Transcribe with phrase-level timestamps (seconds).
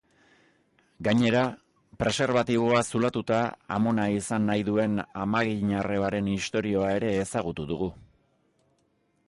[1.07, 1.41] Gainera,
[2.03, 3.41] preserbatiboa zulatuta
[3.77, 7.91] amona izan nahi duen amaginarrebaern istorioa ere ezagutu dugu.